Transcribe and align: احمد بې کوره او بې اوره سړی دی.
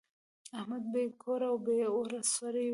احمد 0.59 0.83
بې 0.93 1.03
کوره 1.23 1.47
او 1.51 1.57
بې 1.65 1.77
اوره 1.93 2.19
سړی 2.35 2.63
دی. 2.65 2.69